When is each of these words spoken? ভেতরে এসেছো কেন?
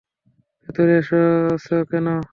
ভেতরে 0.61 0.93
এসেছো 0.97 1.75
কেন? 1.91 2.07